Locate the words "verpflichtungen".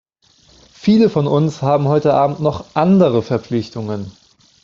3.21-4.11